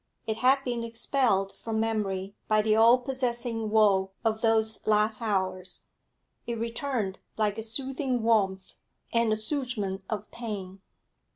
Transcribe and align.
It 0.25 0.37
had 0.37 0.63
been 0.63 0.83
expelled 0.83 1.53
from 1.53 1.79
memory 1.79 2.33
by 2.47 2.63
the 2.63 2.75
all 2.75 2.97
possessing 2.97 3.69
woe 3.69 4.13
of 4.25 4.41
those 4.41 4.79
last 4.87 5.21
hours; 5.21 5.85
it 6.47 6.57
returned 6.57 7.19
like 7.37 7.59
a 7.59 7.61
soothing 7.61 8.23
warmth, 8.23 8.73
an 9.13 9.31
assuagement 9.31 10.01
of 10.09 10.31
pain. 10.31 10.81